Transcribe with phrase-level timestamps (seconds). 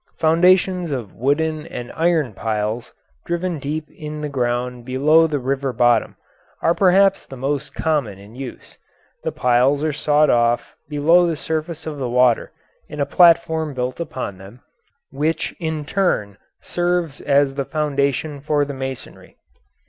[0.17, 2.91] Foundations of wooden and iron piles,
[3.23, 6.15] driven deep in the ground below the river bottom,
[6.63, 8.79] are perhaps the most common in use.
[9.23, 12.51] The piles are sawed off below the surface of the water
[12.89, 14.61] and a platform built upon them,
[15.11, 19.37] which in turn serves as the foundation for the masonry.